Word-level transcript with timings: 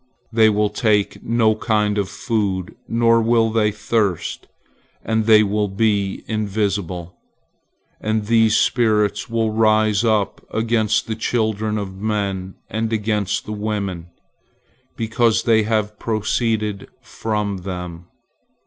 They 0.33 0.49
will 0.49 0.71
take 0.71 1.21
no 1.21 1.53
kind 1.53 1.99
of 1.99 2.09
food, 2.09 2.73
nor 2.87 3.21
will 3.21 3.51
they 3.51 3.71
thirst, 3.71 4.47
and 5.05 5.25
they 5.27 5.43
will 5.43 5.67
be 5.67 6.23
invisible. 6.27 7.15
And 7.99 8.25
these 8.25 8.57
spirits 8.57 9.29
will 9.29 9.51
rise 9.51 10.03
up 10.03 10.43
against 10.51 11.05
the 11.05 11.15
children 11.15 11.77
of 11.77 11.93
men 12.01 12.55
and 12.67 12.91
against 12.91 13.45
the 13.45 13.53
women, 13.53 14.07
because 14.97 15.43
they 15.43 15.61
have 15.61 15.99
proceeded 15.99 16.87
from 17.03 17.57
them. 17.57 18.07